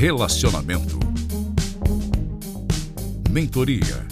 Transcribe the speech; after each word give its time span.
Relacionamento. 0.00 0.98
Mentoria. 3.28 4.06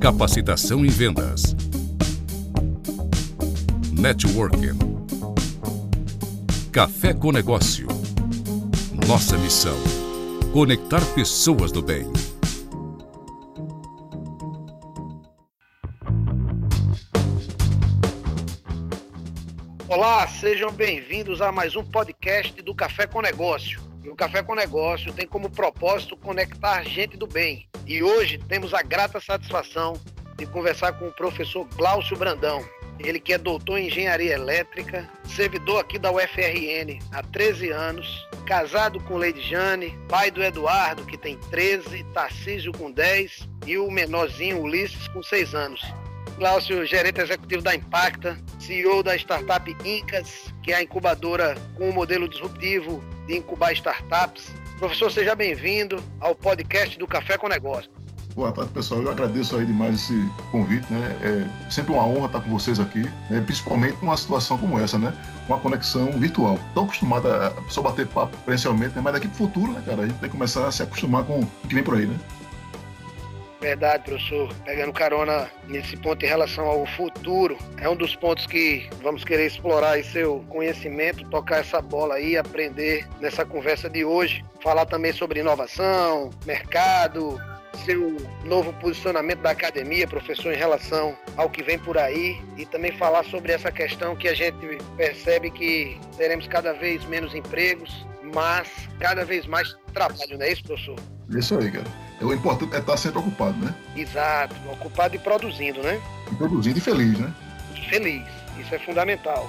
Capacitação 0.00 0.84
em 0.84 0.88
vendas. 0.88 1.54
Networking. 3.92 4.76
Café 6.72 7.14
com 7.14 7.30
Negócio. 7.30 7.86
Nossa 9.06 9.38
missão: 9.38 9.76
conectar 10.52 11.04
pessoas 11.14 11.70
do 11.70 11.80
bem. 11.80 12.10
Sejam 20.40 20.72
bem-vindos 20.72 21.42
a 21.42 21.52
mais 21.52 21.76
um 21.76 21.84
podcast 21.84 22.62
do 22.62 22.74
Café 22.74 23.06
com 23.06 23.20
Negócio. 23.20 23.78
E 24.02 24.08
o 24.08 24.16
Café 24.16 24.42
com 24.42 24.54
Negócio 24.54 25.12
tem 25.12 25.26
como 25.26 25.50
propósito 25.50 26.16
conectar 26.16 26.82
gente 26.82 27.14
do 27.14 27.26
bem. 27.26 27.68
E 27.86 28.02
hoje 28.02 28.38
temos 28.48 28.72
a 28.72 28.80
grata 28.80 29.20
satisfação 29.20 30.00
de 30.38 30.46
conversar 30.46 30.94
com 30.94 31.08
o 31.08 31.12
professor 31.12 31.68
Glaucio 31.76 32.16
Brandão. 32.16 32.64
Ele 32.98 33.20
que 33.20 33.34
é 33.34 33.38
doutor 33.38 33.76
em 33.76 33.88
engenharia 33.88 34.32
elétrica, 34.32 35.06
servidor 35.26 35.80
aqui 35.80 35.98
da 35.98 36.10
UFRN 36.10 36.98
há 37.12 37.22
13 37.22 37.68
anos, 37.68 38.26
casado 38.46 38.98
com 39.00 39.18
Lady 39.18 39.42
Jane, 39.42 39.94
pai 40.08 40.30
do 40.30 40.42
Eduardo, 40.42 41.04
que 41.04 41.18
tem 41.18 41.36
13, 41.50 42.02
Tarcísio 42.14 42.72
com 42.72 42.90
10 42.90 43.46
e 43.66 43.76
o 43.76 43.90
menorzinho 43.90 44.62
Ulisses 44.62 45.06
com 45.08 45.22
6 45.22 45.54
anos. 45.54 45.82
Glaucio, 46.40 46.86
gerente 46.86 47.20
executivo 47.20 47.60
da 47.60 47.74
Impacta, 47.74 48.38
CEO 48.58 49.02
da 49.02 49.14
startup 49.14 49.76
Incas, 49.84 50.46
que 50.62 50.72
é 50.72 50.76
a 50.76 50.82
incubadora 50.82 51.54
com 51.76 51.84
o 51.84 51.90
um 51.90 51.92
modelo 51.92 52.26
disruptivo 52.26 53.04
de 53.26 53.36
incubar 53.36 53.74
startups. 53.74 54.50
Professor, 54.78 55.12
seja 55.12 55.34
bem-vindo 55.34 56.02
ao 56.18 56.34
podcast 56.34 56.98
do 56.98 57.06
Café 57.06 57.36
com 57.36 57.46
Negócio. 57.46 57.90
Boa 58.34 58.50
tarde, 58.52 58.70
pessoal. 58.72 59.02
Eu 59.02 59.10
agradeço 59.10 59.54
aí 59.54 59.66
demais 59.66 59.96
esse 59.96 60.14
convite, 60.50 60.90
né? 60.90 61.14
É 61.22 61.70
sempre 61.70 61.92
uma 61.92 62.06
honra 62.06 62.24
estar 62.24 62.40
com 62.40 62.48
vocês 62.48 62.80
aqui, 62.80 63.02
né? 63.28 63.42
principalmente 63.44 63.98
numa 64.00 64.16
situação 64.16 64.56
como 64.56 64.80
essa, 64.80 64.98
né? 64.98 65.12
Uma 65.46 65.60
conexão 65.60 66.10
virtual. 66.12 66.58
Estou 66.68 66.84
acostumada 66.84 67.48
a 67.48 67.70
só 67.70 67.82
bater 67.82 68.06
papo 68.06 68.34
presencialmente, 68.46 68.96
né? 68.96 69.02
Mas 69.04 69.12
daqui 69.12 69.28
para 69.28 69.34
o 69.34 69.36
futuro, 69.36 69.72
né, 69.72 69.82
cara? 69.84 70.04
A 70.04 70.06
gente 70.06 70.18
tem 70.18 70.30
que 70.30 70.34
começar 70.34 70.66
a 70.66 70.72
se 70.72 70.82
acostumar 70.82 71.22
com 71.24 71.40
o 71.40 71.46
que 71.68 71.74
vem 71.74 71.84
por 71.84 71.98
aí, 71.98 72.06
né? 72.06 72.16
Verdade, 73.60 74.04
professor. 74.04 74.52
Pegando 74.64 74.92
carona 74.92 75.50
nesse 75.68 75.96
ponto 75.96 76.24
em 76.24 76.28
relação 76.28 76.66
ao 76.66 76.86
futuro, 76.86 77.58
é 77.76 77.88
um 77.88 77.94
dos 77.94 78.16
pontos 78.16 78.46
que 78.46 78.88
vamos 79.02 79.22
querer 79.22 79.46
explorar 79.46 79.92
aí 79.92 80.04
seu 80.04 80.44
conhecimento, 80.48 81.28
tocar 81.28 81.58
essa 81.58 81.80
bola 81.82 82.14
aí, 82.14 82.38
aprender 82.38 83.06
nessa 83.20 83.44
conversa 83.44 83.90
de 83.90 84.04
hoje. 84.04 84.42
Falar 84.62 84.86
também 84.86 85.12
sobre 85.12 85.40
inovação, 85.40 86.30
mercado, 86.46 87.38
seu 87.84 88.16
novo 88.44 88.72
posicionamento 88.74 89.40
da 89.40 89.50
academia, 89.50 90.06
professor, 90.06 90.52
em 90.52 90.56
relação 90.56 91.16
ao 91.36 91.50
que 91.50 91.62
vem 91.62 91.78
por 91.78 91.98
aí 91.98 92.40
e 92.56 92.64
também 92.64 92.92
falar 92.92 93.24
sobre 93.24 93.52
essa 93.52 93.70
questão 93.70 94.16
que 94.16 94.28
a 94.28 94.34
gente 94.34 94.78
percebe 94.96 95.50
que 95.50 95.98
teremos 96.16 96.46
cada 96.46 96.72
vez 96.72 97.04
menos 97.06 97.34
empregos, 97.34 98.06
mas 98.34 98.68
cada 98.98 99.24
vez 99.24 99.46
mais 99.46 99.76
trabalho, 99.92 100.38
não 100.38 100.44
é 100.44 100.52
isso, 100.52 100.62
professor? 100.64 100.96
Isso 101.38 101.56
aí, 101.56 101.70
cara. 101.70 101.86
É 102.20 102.24
o 102.24 102.34
importante 102.34 102.74
é 102.74 102.78
estar 102.78 102.96
sempre 102.96 103.18
ocupado, 103.20 103.56
né? 103.64 103.74
Exato, 103.96 104.54
ocupado 104.70 105.14
e 105.14 105.18
produzindo, 105.18 105.82
né? 105.82 106.00
E 106.30 106.34
produzindo 106.34 106.78
e 106.78 106.80
feliz, 106.80 107.18
né? 107.18 107.32
Feliz, 107.88 108.26
isso 108.58 108.74
é 108.74 108.78
fundamental. 108.78 109.48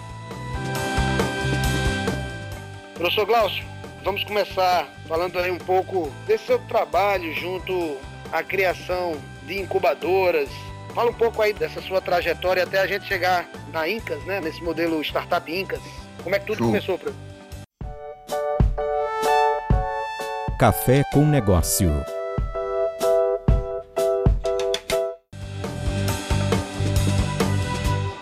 Professor 2.94 3.26
Glaucio, 3.26 3.66
vamos 4.04 4.24
começar 4.24 4.88
falando 5.08 5.38
aí 5.40 5.52
um 5.52 5.58
pouco 5.58 6.10
desse 6.26 6.46
seu 6.46 6.60
trabalho 6.60 7.34
junto 7.34 7.98
à 8.32 8.42
criação 8.42 9.18
de 9.46 9.60
incubadoras. 9.60 10.50
Fala 10.94 11.10
um 11.10 11.14
pouco 11.16 11.42
aí 11.42 11.52
dessa 11.52 11.82
sua 11.82 12.00
trajetória 12.00 12.64
até 12.64 12.80
a 12.80 12.88
gente 12.88 13.06
chegar 13.06 13.50
na 13.74 13.90
Incas, 13.90 14.24
né? 14.26 14.40
Nesse 14.40 14.64
modelo 14.64 15.02
Startup 15.02 15.52
Incas. 15.52 15.82
Como 16.24 16.36
é 16.36 16.40
que 16.40 16.46
tudo 16.46 16.60
Show. 16.60 16.68
começou, 16.68 16.98
professor? 16.98 17.31
Café 20.62 21.02
com 21.12 21.26
Negócio. 21.26 21.90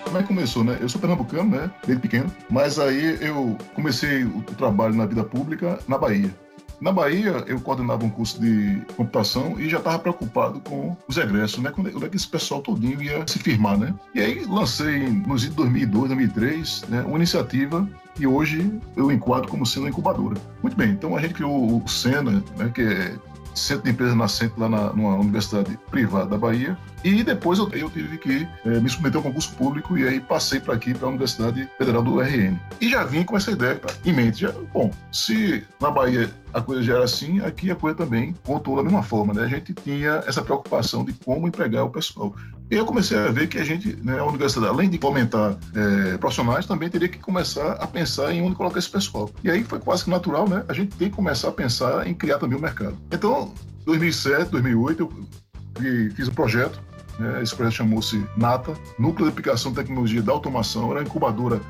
Como 0.05 0.17
é 0.17 0.21
que 0.21 0.27
começou, 0.29 0.63
né? 0.63 0.77
Eu 0.79 0.87
sou 0.87 1.01
pernambucano, 1.01 1.49
né? 1.49 1.69
Desde 1.85 2.01
pequeno. 2.01 2.33
Mas 2.49 2.79
aí 2.79 3.17
eu 3.19 3.57
comecei 3.75 4.23
o 4.23 4.41
trabalho 4.57 4.95
na 4.95 5.05
vida 5.05 5.21
pública 5.21 5.79
na 5.85 5.97
Bahia. 5.97 6.33
Na 6.79 6.93
Bahia, 6.93 7.43
eu 7.45 7.59
coordenava 7.59 8.05
um 8.05 8.09
curso 8.09 8.39
de 8.39 8.81
computação 8.95 9.59
e 9.59 9.67
já 9.67 9.79
estava 9.79 9.99
preocupado 9.99 10.61
com 10.61 10.95
os 11.09 11.17
egressos, 11.17 11.61
né? 11.61 11.71
Quando 11.71 11.89
é 11.89 12.07
que 12.07 12.15
esse 12.15 12.27
pessoal 12.29 12.61
todinho 12.61 13.03
ia 13.03 13.21
se 13.27 13.37
firmar, 13.37 13.77
né? 13.77 13.93
E 14.15 14.21
aí 14.21 14.45
lancei, 14.45 15.09
nos 15.09 15.43
anos 15.43 15.55
2002, 15.55 16.07
2003, 16.07 16.85
né, 16.87 17.01
uma 17.01 17.17
iniciativa 17.17 17.85
e 18.19 18.27
hoje 18.27 18.79
eu 18.95 19.11
enquadro 19.11 19.49
como 19.49 19.65
sendo 19.65 19.83
uma 19.83 19.89
incubadora. 19.89 20.39
Muito 20.61 20.75
bem, 20.75 20.91
então 20.91 21.15
a 21.15 21.21
gente 21.21 21.33
criou 21.33 21.81
o 21.83 21.87
SENA, 21.87 22.43
né, 22.57 22.71
que 22.73 22.81
é 22.81 23.15
Centro 23.55 23.83
de 23.83 23.91
Empresa 23.91 24.15
Nascente 24.15 24.53
lá 24.57 24.69
na, 24.69 24.93
numa 24.93 25.15
universidade 25.15 25.77
privada 25.89 26.27
da 26.27 26.37
Bahia, 26.37 26.77
e 27.03 27.23
depois 27.23 27.59
eu, 27.59 27.69
eu 27.69 27.89
tive 27.89 28.17
que 28.17 28.47
é, 28.65 28.69
me 28.79 28.89
submeter 28.89 29.17
ao 29.17 29.23
concurso 29.23 29.53
público 29.55 29.97
e 29.97 30.07
aí 30.07 30.19
passei 30.19 30.59
para 30.59 30.73
aqui, 30.73 30.93
para 30.93 31.07
a 31.07 31.09
Universidade 31.09 31.69
Federal 31.77 32.01
do 32.01 32.19
RN. 32.19 32.57
E 32.81 32.89
já 32.89 33.03
vim 33.03 33.23
com 33.23 33.37
essa 33.37 33.51
ideia 33.51 33.75
tá, 33.75 33.93
em 34.05 34.13
mente. 34.13 34.41
Já, 34.41 34.51
bom, 34.73 34.91
se 35.11 35.63
na 35.79 35.89
Bahia 35.89 36.29
a 36.53 36.61
coisa 36.61 36.81
já 36.81 36.95
era 36.95 37.03
assim, 37.03 37.39
aqui 37.41 37.69
a 37.71 37.75
coisa 37.75 37.97
também 37.97 38.35
contou 38.43 38.75
da 38.75 38.83
mesma 38.83 39.03
forma. 39.03 39.33
Né? 39.33 39.43
A 39.43 39.47
gente 39.47 39.73
tinha 39.73 40.23
essa 40.25 40.41
preocupação 40.41 41.05
de 41.05 41.13
como 41.13 41.47
empregar 41.47 41.85
o 41.85 41.89
pessoal. 41.89 42.35
E 42.71 42.75
eu 42.75 42.85
comecei 42.85 43.17
a 43.17 43.31
ver 43.31 43.47
que 43.47 43.57
a 43.57 43.63
gente, 43.63 43.95
né, 44.03 44.19
a 44.19 44.25
universidade, 44.25 44.71
além 44.71 44.89
de 44.89 44.99
fomentar 44.99 45.57
é, 45.75 46.17
profissionais, 46.17 46.67
também 46.67 46.87
teria 46.87 47.09
que 47.09 47.17
começar 47.17 47.73
a 47.73 47.87
pensar 47.87 48.31
em 48.31 48.43
onde 48.43 48.55
colocar 48.55 48.77
esse 48.77 48.89
pessoal. 48.89 49.29
E 49.43 49.49
aí 49.49 49.63
foi 49.63 49.79
quase 49.79 50.03
que 50.03 50.09
natural, 50.11 50.47
né? 50.47 50.63
A 50.67 50.73
gente 50.73 50.95
tem 50.95 51.09
que 51.09 51.15
começar 51.15 51.49
a 51.49 51.51
pensar 51.51 52.05
em 52.05 52.13
criar 52.13 52.37
também 52.37 52.57
o 52.57 52.61
mercado. 52.61 52.95
Então, 53.11 53.53
2007, 53.85 54.51
2008, 54.51 55.01
eu 55.01 56.11
fiz 56.15 56.27
um 56.27 56.31
projeto 56.31 56.79
né? 57.19 57.41
Esse 57.41 57.55
projeto 57.55 57.75
chamou-se 57.75 58.25
NATA, 58.37 58.73
Núcleo 58.97 59.25
de 59.25 59.31
Aplicação 59.31 59.71
de 59.71 59.77
Tecnologia 59.77 60.21
da 60.21 60.31
Automação. 60.31 60.91
Era 60.91 61.01
uma 61.01 61.03
incubadora 61.03 61.61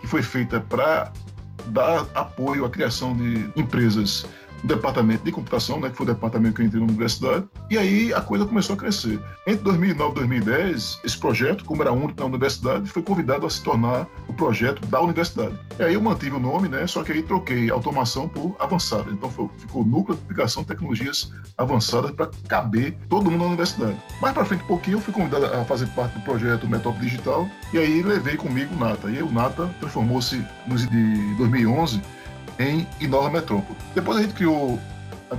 que 0.00 0.06
foi 0.06 0.22
feita 0.22 0.60
para 0.60 1.12
dar 1.66 2.06
apoio 2.14 2.64
à 2.64 2.70
criação 2.70 3.16
de 3.16 3.50
empresas 3.56 4.26
departamento 4.64 5.24
de 5.24 5.32
computação, 5.32 5.80
né, 5.80 5.90
que 5.90 5.96
foi 5.96 6.04
o 6.04 6.12
departamento 6.12 6.56
que 6.56 6.62
eu 6.62 6.66
entrei 6.66 6.80
na 6.80 6.88
universidade, 6.88 7.46
e 7.70 7.78
aí 7.78 8.12
a 8.12 8.20
coisa 8.20 8.44
começou 8.44 8.74
a 8.74 8.78
crescer. 8.78 9.20
Entre 9.46 9.62
2009 9.62 10.10
e 10.10 10.14
2010, 10.14 11.00
esse 11.04 11.18
projeto, 11.18 11.64
como 11.64 11.82
era 11.82 11.92
único 11.92 12.20
na 12.20 12.26
universidade, 12.26 12.88
foi 12.88 13.02
convidado 13.02 13.46
a 13.46 13.50
se 13.50 13.62
tornar 13.62 14.06
o 14.26 14.32
projeto 14.32 14.84
da 14.86 15.00
universidade. 15.00 15.58
E 15.78 15.82
aí 15.82 15.94
eu 15.94 16.00
mantive 16.00 16.36
o 16.36 16.40
nome, 16.40 16.68
né, 16.68 16.86
só 16.86 17.02
que 17.02 17.12
aí 17.12 17.22
troquei 17.22 17.70
automação 17.70 18.28
por 18.28 18.56
avançada. 18.58 19.10
Então 19.10 19.30
foi, 19.30 19.48
ficou 19.58 19.84
Núcleo 19.84 20.16
de 20.16 20.22
Aplicação 20.24 20.62
de 20.62 20.68
Tecnologias 20.68 21.32
Avançadas 21.56 22.10
para 22.12 22.30
caber 22.48 22.96
todo 23.08 23.30
mundo 23.30 23.40
na 23.40 23.46
universidade. 23.48 23.96
Mais 24.20 24.34
para 24.34 24.44
frente 24.44 24.64
um 24.64 24.66
pouquinho, 24.66 24.96
eu 24.96 25.00
fui 25.00 25.12
convidado 25.12 25.46
a 25.46 25.64
fazer 25.64 25.86
parte 25.88 26.18
do 26.18 26.20
projeto 26.24 26.68
Metrópole 26.68 27.04
Digital, 27.04 27.48
e 27.72 27.78
aí 27.78 28.02
levei 28.02 28.36
comigo 28.36 28.74
o 28.74 28.78
NATA. 28.78 29.10
E 29.10 29.16
aí 29.16 29.22
o 29.22 29.30
NATA 29.30 29.68
transformou-se, 29.80 30.44
de 30.66 31.34
2011, 31.36 32.00
em 32.58 32.86
Inova 33.00 33.30
Metrópole. 33.30 33.78
Depois 33.94 34.18
a 34.18 34.22
gente 34.22 34.34
criou 34.34 34.78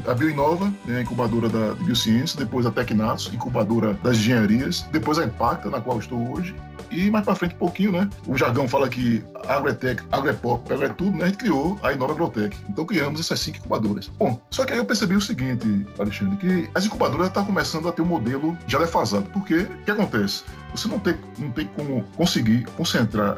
a 0.07 0.13
Bioinova, 0.13 0.72
né, 0.85 1.00
a 1.00 1.02
incubadora 1.02 1.50
da, 1.50 1.74
de 1.74 1.84
biociência, 1.84 2.38
depois 2.38 2.66
a 2.66 2.72
Tecnatos, 2.72 3.31
incubadora 3.34 3.94
das 4.03 4.18
engenharias, 4.18 4.85
depois 4.91 5.18
a 5.18 5.25
Impacta, 5.25 5.69
na 5.69 5.81
qual 5.81 6.00
estou 6.00 6.31
hoje, 6.31 6.56
e 6.91 7.09
mais 7.09 7.25
para 7.25 7.35
frente 7.35 7.56
um 7.56 7.59
pouquinho, 7.59 7.91
né? 7.91 8.09
O 8.28 8.38
jargão 8.38 8.68
fala 8.68 8.90
que 8.90 9.24
agrotec, 9.47 10.02
agropop, 10.12 10.72
agro 10.74 10.85
é 10.85 10.90
tudo, 10.90 11.18
né? 11.18 11.25
A 11.25 11.27
gente 11.27 11.38
criou 11.38 11.77
a 11.83 11.94
Inova 11.94 12.13
Agrotec. 12.13 12.57
Então 12.68 12.86
criamos 12.86 13.19
essas 13.19 13.39
cinco 13.39 13.57
incubadoras. 13.57 14.12
Bom, 14.18 14.39
só 14.50 14.65
que 14.65 14.74
aí 14.74 14.80
eu 14.80 14.86
percebi 14.86 15.15
o 15.15 15.22
seguinte, 15.22 15.86
Alexandre, 16.00 16.38
que 16.38 16.69
as 16.74 16.86
incubadoras 16.86 17.27
estão 17.27 17.45
começando 17.45 17.88
a 17.88 17.92
ter 17.92 18.01
um 18.01 18.06
modelo 18.06 18.57
já 18.68 18.80
defasado. 18.80 19.30
Porque 19.31 19.60
o 19.60 19.83
que 19.86 19.92
acontece? 19.92 20.44
Você 20.72 20.88
não 20.88 21.00
tem, 21.00 21.15
não 21.38 21.51
tem 21.51 21.68
como 21.68 22.04
conseguir 22.15 22.65
concentrar 22.75 23.38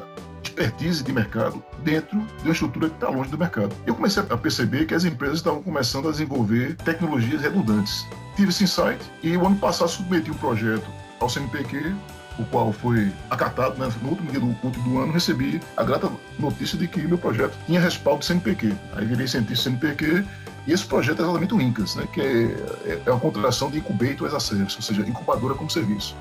expertise 0.62 1.04
de 1.04 1.12
mercado 1.12 1.64
dentro 1.84 2.20
de 2.20 2.44
uma 2.44 2.52
estrutura 2.52 2.90
que 2.90 2.96
está 2.96 3.10
longe 3.10 3.30
do 3.30 3.38
mercado. 3.38 3.76
Eu 3.86 3.96
comecei 3.96 4.24
a 4.30 4.38
perceber 4.38 4.86
que 4.86 4.94
as 4.94 5.04
empresas 5.04 5.38
estavam 5.38 5.62
começando 5.64 6.08
a 6.08 6.12
desenvolver 6.12 6.76
tecnologias 6.78 7.42
redundantes. 7.42 8.06
Tive 8.36 8.50
esse 8.50 8.64
insight 8.64 9.00
e 9.24 9.36
o 9.36 9.46
ano 9.46 9.56
passado 9.58 9.90
submeti 9.90 10.30
um 10.30 10.36
projeto 10.36 10.86
ao 11.20 11.30
CNPq, 11.30 11.96
o 12.40 12.46
qual 12.46 12.72
foi 12.72 13.12
acatado 13.30 13.78
né? 13.80 13.92
no 14.02 14.10
último 14.10 14.32
dia 14.32 14.40
do, 14.40 14.48
último 14.64 14.84
do 14.84 15.00
ano, 15.00 15.12
recebi 15.12 15.60
a 15.76 15.84
grata 15.84 16.10
notícia 16.40 16.78
de 16.78 16.88
que 16.88 17.02
meu 17.02 17.18
projeto 17.18 17.58
tinha 17.66 17.80
respaldo 17.80 18.20
do 18.20 18.26
CNPq. 18.26 18.74
Aí 18.96 19.06
virei 19.06 19.28
cientista 19.28 19.64
CNPq 19.70 20.24
e 20.68 20.72
esse 20.72 20.86
projeto 20.86 21.22
é 21.22 21.24
exatamente 21.24 21.54
o 21.54 21.62
INCAS, 21.62 21.96
né? 21.96 22.08
que 22.14 22.22
é, 22.22 22.92
é, 22.92 23.02
é 23.06 23.12
uma 23.12 23.20
contração 23.20 23.72
de 23.72 23.80
Incubator 23.80 24.28
as 24.28 24.34
a 24.36 24.40
Service, 24.40 24.76
ou 24.76 24.82
seja, 24.82 25.02
incubadora 25.02 25.56
como 25.56 25.70
serviço. 25.70 26.16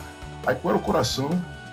Aí 0.46 0.54
qual 0.54 0.74
era 0.74 0.82
o 0.82 0.84
coração 0.84 1.30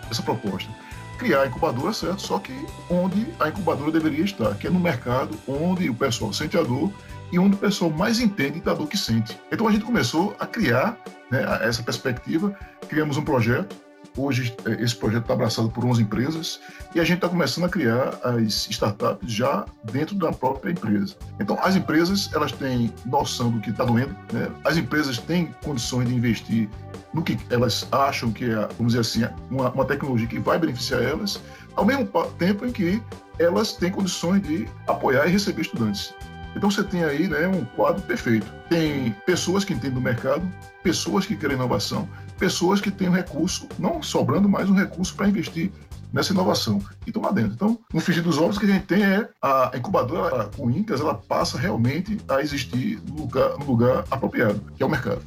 dessa 0.10 0.22
proposta? 0.22 0.70
Criar 1.18 1.42
a 1.42 1.48
incubadora 1.48 1.92
certo, 1.92 2.22
só 2.22 2.40
que 2.40 2.54
onde 2.90 3.28
a 3.40 3.50
incubadora 3.50 3.92
deveria 3.92 4.24
estar, 4.24 4.56
que 4.56 4.68
é 4.68 4.70
no 4.70 4.80
mercado 4.80 5.38
onde 5.48 5.90
o 5.90 5.94
pessoal 5.94 6.32
sente 6.32 6.58
a 6.58 6.64
dor 6.64 6.92
e 7.32 7.40
onde 7.40 7.56
o 7.56 7.60
pessoal 7.60 7.92
mais 7.92 8.20
entende 8.20 8.62
da 8.62 8.74
dor 8.74 8.88
que 8.88 8.98
sente. 8.98 9.38
Então 9.52 9.68
a 9.68 9.72
gente 9.72 9.84
começou 9.84 10.36
a 10.40 10.46
criar 10.46 10.98
né, 11.30 11.44
essa 11.62 11.84
perspectiva, 11.84 12.58
criamos 12.88 13.18
um 13.18 13.24
projeto 13.24 13.76
Hoje, 14.18 14.56
é, 14.66 14.82
esse 14.82 14.96
projeto 14.96 15.22
está 15.22 15.34
abraçado 15.36 15.70
por 15.70 15.86
11 15.86 16.02
empresas 16.02 16.60
e 16.96 17.00
a 17.00 17.04
gente 17.04 17.18
está 17.18 17.30
começando 17.30 17.66
a 17.66 17.70
criar 17.70 18.20
as 18.24 18.68
startups 18.70 19.32
já 19.32 19.64
dentro 19.92 20.16
da 20.16 20.32
própria 20.32 20.72
empresa. 20.72 21.16
Então, 21.40 21.58
as 21.62 21.76
empresas 21.76 22.30
elas 22.34 22.52
têm 22.52 22.92
noção 23.06 23.52
do 23.52 23.60
que 23.60 23.70
está 23.70 23.86
doendo, 23.86 24.16
né? 24.34 24.50
as 24.64 24.76
empresas 24.76 25.20
têm 25.20 25.54
condições 25.64 26.08
de 26.08 26.16
investir 26.16 26.68
no 27.14 27.22
que 27.22 27.38
elas 27.52 27.88
acham 27.92 28.32
que 28.32 28.46
é, 28.46 28.68
vamos 28.78 28.94
dizer 28.94 29.00
assim, 29.02 29.36
uma, 29.52 29.70
uma 29.70 29.86
tecnologia 29.86 30.28
que 30.28 30.40
vai 30.40 30.58
beneficiar 30.58 31.04
elas, 31.04 31.40
ao 31.76 31.86
mesmo 31.86 32.08
tempo 32.40 32.66
em 32.66 32.72
que 32.72 33.02
elas 33.40 33.74
têm 33.74 33.92
condições 33.92 34.42
de 34.42 34.68
apoiar 34.88 35.28
e 35.28 35.32
receber 35.32 35.62
estudantes. 35.62 36.14
Então 36.58 36.72
você 36.72 36.84
tem 36.84 37.04
aí 37.04 37.28
né, 37.28 37.48
um 37.48 37.64
quadro 37.64 38.02
perfeito. 38.02 38.52
Tem 38.68 39.12
pessoas 39.26 39.64
que 39.64 39.74
entendem 39.74 39.94
do 39.94 40.02
mercado, 40.02 40.42
pessoas 40.82 41.26
que 41.26 41.36
querem 41.36 41.56
inovação, 41.56 42.10
pessoas 42.40 42.82
que 42.82 42.90
têm 42.90 43.12
recurso, 43.12 43.68
não 43.78 44.02
sobrando 44.02 44.50
mais 44.50 44.68
um 44.68 44.74
recurso 44.74 45.16
para 45.16 45.30
investir 45.30 45.72
nessa 46.12 46.34
inovação 46.34 46.82
e 47.06 47.10
estão 47.10 47.22
lá 47.22 47.32
dentro. 47.32 47.54
Então, 47.54 47.80
no 47.94 48.00
frigir 48.00 48.24
dos 48.24 48.40
ovos 48.40 48.58
que 48.58 48.66
a 48.66 48.70
gente 48.70 48.88
tem 48.88 49.04
é 49.04 49.30
a 49.40 49.72
incubadora 49.76 50.46
com 50.58 50.72
Incas, 50.72 51.00
ela 51.00 51.14
passa 51.14 51.60
realmente 51.60 52.18
a 52.28 52.42
existir 52.42 53.00
no 53.08 53.22
lugar, 53.22 53.58
no 53.60 53.66
lugar 53.66 54.04
apropriado, 54.10 54.60
que 54.76 54.82
é 54.82 54.86
o 54.86 54.90
mercado. 54.90 55.22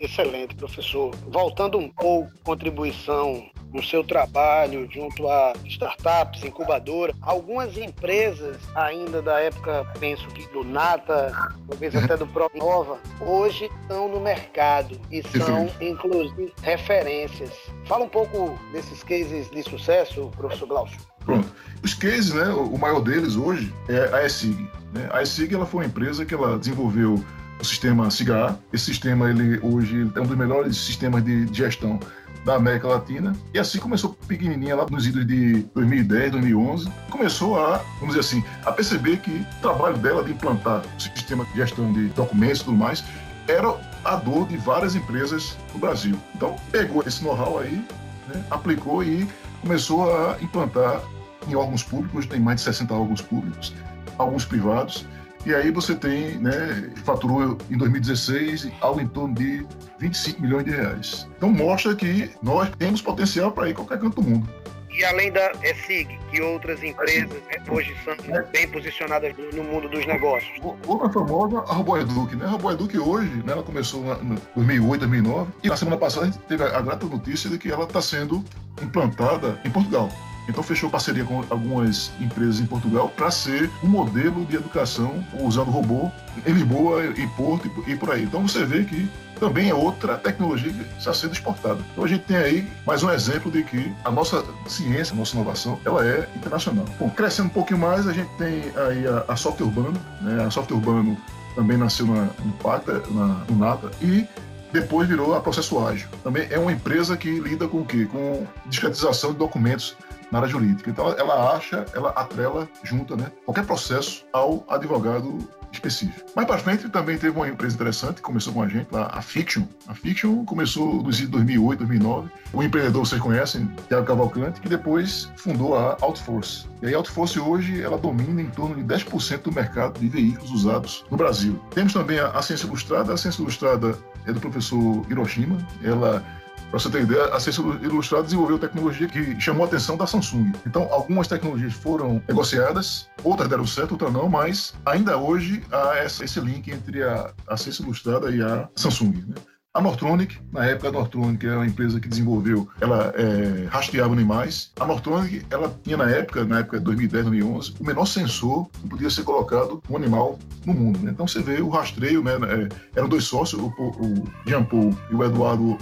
Excelente, 0.00 0.54
professor. 0.54 1.14
Voltando 1.28 1.76
um 1.78 1.90
pouco, 1.90 2.30
contribuição 2.42 3.46
no 3.72 3.82
seu 3.82 4.02
trabalho 4.04 4.88
junto 4.90 5.28
a 5.28 5.52
startups, 5.64 6.44
incubadora, 6.44 7.14
algumas 7.20 7.76
empresas 7.76 8.56
ainda 8.74 9.20
da 9.20 9.40
época, 9.40 9.86
penso 9.98 10.26
que 10.28 10.46
do 10.52 10.64
Nata, 10.64 11.32
talvez 11.68 11.94
até 11.94 12.16
do 12.16 12.26
Pronova, 12.26 12.98
hoje 13.20 13.70
estão 13.82 14.08
no 14.08 14.20
mercado 14.20 14.98
e 15.10 15.22
são, 15.38 15.68
inclusive, 15.80 16.52
referências. 16.62 17.50
Fala 17.86 18.04
um 18.04 18.08
pouco 18.08 18.58
desses 18.72 19.02
cases 19.02 19.50
de 19.50 19.62
sucesso, 19.62 20.30
professor 20.36 20.66
Glaucio. 20.66 20.98
Pronto. 21.24 21.48
Os 21.82 21.92
cases, 21.92 22.32
né, 22.32 22.48
o 22.48 22.78
maior 22.78 23.00
deles 23.00 23.36
hoje 23.36 23.72
é 23.88 24.14
a 24.14 24.24
ESIG. 24.24 24.70
Né? 24.92 25.08
A 25.12 25.22
ESIG 25.22 25.54
ela 25.54 25.66
foi 25.66 25.80
uma 25.80 25.86
empresa 25.86 26.24
que 26.24 26.32
ela 26.32 26.58
desenvolveu 26.58 27.22
o 27.60 27.64
sistema 27.64 28.10
SIGA. 28.10 28.58
Esse 28.72 28.86
sistema 28.86 29.30
ele 29.30 29.58
hoje 29.62 30.10
é 30.14 30.20
um 30.20 30.26
dos 30.26 30.36
melhores 30.36 30.76
sistemas 30.76 31.24
de 31.24 31.46
gestão 31.52 31.98
da 32.46 32.54
América 32.54 32.86
Latina. 32.86 33.36
E 33.52 33.58
assim 33.58 33.78
começou 33.80 34.16
pequenininha 34.26 34.76
lá 34.76 34.86
nos 34.88 35.04
idos 35.04 35.26
de 35.26 35.64
2010, 35.74 36.30
2011. 36.32 36.88
Começou 37.10 37.58
a, 37.58 37.78
vamos 37.98 38.14
dizer 38.14 38.20
assim, 38.20 38.44
a 38.64 38.70
perceber 38.70 39.18
que 39.18 39.44
o 39.58 39.60
trabalho 39.60 39.98
dela 39.98 40.22
de 40.22 40.30
implantar 40.30 40.82
o 40.96 41.00
sistema 41.00 41.44
de 41.44 41.56
gestão 41.56 41.92
de 41.92 42.06
documentos 42.10 42.60
e 42.60 42.64
tudo 42.64 42.76
mais 42.76 43.04
era 43.48 43.76
a 44.04 44.16
dor 44.16 44.46
de 44.46 44.56
várias 44.56 44.94
empresas 44.94 45.58
no 45.74 45.80
Brasil. 45.80 46.16
Então, 46.36 46.54
pegou 46.70 47.02
esse 47.04 47.22
know-how 47.24 47.58
aí, 47.58 47.84
né, 48.28 48.44
aplicou 48.50 49.02
e 49.02 49.28
começou 49.60 50.08
a 50.08 50.36
implantar 50.40 51.02
em 51.48 51.54
órgãos 51.56 51.82
públicos, 51.82 52.26
tem 52.26 52.40
mais 52.40 52.58
de 52.58 52.64
60 52.64 52.94
órgãos 52.94 53.20
públicos, 53.20 53.74
alguns 54.18 54.44
privados, 54.44 55.04
e 55.46 55.54
aí 55.54 55.70
você 55.70 55.94
tem, 55.94 56.38
né, 56.38 56.90
faturou 57.04 57.56
em 57.70 57.78
2016 57.78 58.68
algo 58.80 59.00
em 59.00 59.06
torno 59.06 59.32
de 59.32 59.64
25 60.00 60.42
milhões 60.42 60.64
de 60.64 60.72
reais. 60.72 61.28
Então 61.36 61.48
mostra 61.48 61.94
que 61.94 62.28
nós 62.42 62.68
temos 62.76 63.00
potencial 63.00 63.52
para 63.52 63.70
ir 63.70 63.74
qualquer 63.74 64.00
canto 64.00 64.20
do 64.20 64.28
mundo. 64.28 64.48
E 64.90 65.04
além 65.04 65.30
da 65.30 65.52
ESIG, 65.62 66.18
que 66.30 66.40
outras 66.40 66.82
empresas 66.82 67.28
né, 67.28 67.62
hoje 67.70 67.94
são 68.02 68.14
é. 68.34 68.42
bem 68.44 68.66
posicionadas 68.66 69.34
no 69.52 69.62
mundo 69.62 69.88
dos 69.88 70.04
negócios? 70.06 70.58
Outra 70.86 71.10
famosa, 71.10 71.58
a 71.58 71.74
RoboEduc. 71.74 72.34
Né? 72.34 72.44
A 72.46 72.48
RoboEduc 72.48 72.98
hoje, 72.98 73.30
né, 73.44 73.52
ela 73.52 73.62
começou 73.62 74.02
em 74.22 74.36
2008, 74.54 75.00
2009, 75.00 75.52
e 75.62 75.68
na 75.68 75.76
semana 75.76 75.96
passada 75.96 76.26
a 76.26 76.30
gente 76.30 76.38
teve 76.44 76.64
a 76.64 76.80
grata 76.80 77.06
notícia 77.06 77.48
de 77.48 77.58
que 77.58 77.70
ela 77.70 77.84
está 77.84 78.02
sendo 78.02 78.42
implantada 78.82 79.60
em 79.64 79.70
Portugal. 79.70 80.08
Então 80.48 80.62
fechou 80.62 80.88
parceria 80.88 81.24
com 81.24 81.44
algumas 81.50 82.12
empresas 82.20 82.60
em 82.60 82.66
Portugal 82.66 83.08
para 83.16 83.30
ser 83.30 83.70
um 83.82 83.88
modelo 83.88 84.44
de 84.44 84.56
educação 84.56 85.24
usando 85.40 85.70
robô 85.70 86.10
em 86.46 86.52
Lisboa 86.52 87.04
e 87.16 87.26
Porto 87.28 87.70
e 87.86 87.96
por 87.96 88.10
aí. 88.10 88.24
Então 88.24 88.46
você 88.46 88.64
vê 88.64 88.84
que 88.84 89.08
também 89.38 89.68
é 89.68 89.74
outra 89.74 90.16
tecnologia 90.16 90.72
que 90.72 90.98
está 90.98 91.12
sendo 91.12 91.32
exportada. 91.32 91.80
Então 91.92 92.04
a 92.04 92.08
gente 92.08 92.24
tem 92.24 92.36
aí 92.36 92.68
mais 92.86 93.02
um 93.02 93.10
exemplo 93.10 93.50
de 93.50 93.62
que 93.62 93.92
a 94.04 94.10
nossa 94.10 94.44
ciência, 94.66 95.14
a 95.14 95.16
nossa 95.16 95.36
inovação, 95.36 95.78
ela 95.84 96.06
é 96.06 96.28
internacional. 96.34 96.86
Bom, 96.98 97.10
crescendo 97.10 97.48
um 97.48 97.52
pouquinho 97.52 97.80
mais, 97.80 98.06
a 98.06 98.12
gente 98.12 98.30
tem 98.38 98.62
aí 98.88 99.06
a, 99.06 99.24
a 99.28 99.36
Software 99.36 99.66
Urbano, 99.66 100.00
né? 100.22 100.44
A 100.44 100.50
Software 100.50 100.76
Urbano 100.76 101.16
também 101.54 101.76
nasceu 101.76 102.06
na, 102.06 102.28
no 102.44 102.52
Pacta, 102.62 103.02
na, 103.10 103.44
no 103.48 103.56
NATA, 103.56 103.90
e 104.00 104.26
depois 104.72 105.08
virou 105.08 105.34
a 105.34 105.40
Processo 105.40 105.78
Ágil. 105.84 106.08
Também 106.22 106.46
é 106.50 106.58
uma 106.58 106.72
empresa 106.72 107.16
que 107.16 107.40
lida 107.40 107.66
com 107.66 107.80
o 107.80 107.84
quê? 107.84 108.06
Com 108.06 108.46
discretização 108.66 109.32
de 109.32 109.38
documentos 109.38 109.96
na 110.30 110.38
área 110.38 110.48
jurídica. 110.48 110.90
Então 110.90 111.08
ela 111.18 111.56
acha, 111.56 111.84
ela 111.94 112.10
atrela, 112.10 112.68
junta, 112.82 113.16
né, 113.16 113.30
qualquer 113.44 113.64
processo 113.64 114.24
ao 114.32 114.64
advogado 114.68 115.38
específico. 115.72 116.30
Mais 116.34 116.46
para 116.46 116.58
frente 116.58 116.88
também 116.88 117.18
teve 117.18 117.36
uma 117.36 117.48
empresa 117.48 117.74
interessante, 117.74 118.22
começou 118.22 118.52
com 118.52 118.62
a 118.62 118.68
gente, 118.68 118.88
a 118.92 119.22
Fiction. 119.22 119.64
A 119.86 119.94
Fiction 119.94 120.44
começou 120.44 121.02
nos 121.02 121.18
anos 121.18 121.30
2008, 121.30 121.78
2009. 121.78 122.30
O 122.52 122.62
empreendedor 122.62 123.06
vocês 123.06 123.20
conhecem, 123.20 123.66
Thiago 123.88 124.06
Cavalcante, 124.06 124.60
que 124.60 124.68
depois 124.68 125.30
fundou 125.36 125.76
a 125.76 125.96
Outforce. 126.00 126.66
E 126.82 126.92
a 126.92 126.96
Outforce 126.96 127.38
hoje 127.38 127.82
ela 127.82 127.98
domina 127.98 128.40
em 128.40 128.50
torno 128.50 128.74
de 128.74 128.82
10% 128.82 129.42
do 129.42 129.52
mercado 129.52 129.98
de 129.98 130.08
veículos 130.08 130.50
usados 130.50 131.04
no 131.10 131.16
Brasil. 131.16 131.60
Temos 131.74 131.92
também 131.92 132.18
a, 132.18 132.28
a 132.28 132.42
Ciência 132.42 132.66
Ilustrada. 132.66 133.12
A 133.12 133.16
Ciência 133.16 133.42
Ilustrada 133.42 133.98
é 134.26 134.32
do 134.32 134.40
professor 134.40 135.04
Hiroshima. 135.10 135.56
Ela 135.82 136.22
para 136.70 136.78
você 136.78 136.90
ter 136.90 137.02
ideia, 137.02 137.26
a 137.26 137.40
Ciência 137.40 137.62
Ilustrada 137.82 138.24
desenvolveu 138.24 138.58
tecnologia 138.58 139.06
que 139.08 139.40
chamou 139.40 139.64
a 139.64 139.66
atenção 139.66 139.96
da 139.96 140.06
Samsung. 140.06 140.52
Então, 140.66 140.88
algumas 140.92 141.28
tecnologias 141.28 141.72
foram 141.74 142.22
negociadas, 142.28 143.08
outras 143.22 143.48
deram 143.48 143.66
certo, 143.66 143.92
outras 143.92 144.12
não, 144.12 144.28
mas 144.28 144.74
ainda 144.84 145.16
hoje 145.16 145.62
há 145.72 146.04
esse 146.04 146.40
link 146.40 146.70
entre 146.70 147.02
a, 147.02 147.32
a 147.46 147.56
Ciência 147.56 147.82
Ilustrada 147.82 148.30
e 148.30 148.42
a 148.42 148.68
Samsung. 148.74 149.24
Né? 149.28 149.34
A 149.76 149.80
Nortronic, 149.82 150.38
na 150.50 150.64
época 150.64 150.88
a 150.88 150.92
Nortronic 150.92 151.46
era 151.46 151.56
uma 151.56 151.66
empresa 151.66 152.00
que 152.00 152.08
desenvolveu, 152.08 152.66
ela 152.80 153.12
é, 153.14 153.66
rastreava 153.68 154.10
animais. 154.14 154.72
A 154.80 154.86
Nortronic, 154.86 155.44
ela 155.50 155.70
tinha 155.84 155.98
na 155.98 156.08
época, 156.08 156.46
na 156.46 156.60
época 156.60 156.78
de 156.78 156.84
2010, 156.84 157.24
2011, 157.24 157.74
o 157.78 157.84
menor 157.84 158.06
sensor 158.06 158.70
que 158.72 158.88
podia 158.88 159.10
ser 159.10 159.22
colocado 159.24 159.82
um 159.90 159.96
animal 159.96 160.38
no 160.64 160.72
mundo. 160.72 160.98
Né? 161.00 161.10
Então 161.10 161.28
você 161.28 161.42
vê 161.42 161.60
o 161.60 161.68
rastreio, 161.68 162.24
né? 162.24 162.32
É, 162.32 162.98
eram 162.98 163.06
dois 163.06 163.24
sócios, 163.24 163.60
o, 163.60 163.66
o 163.66 164.24
Jean 164.46 164.64
Paul 164.64 164.96
e 165.10 165.14
o 165.14 165.22
Eduardo 165.22 165.76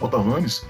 Otavanes, 0.00 0.64